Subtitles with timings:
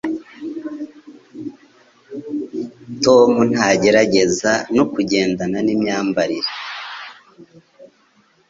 [3.03, 6.51] Tom ntagerageza no kugendana nimyambarire.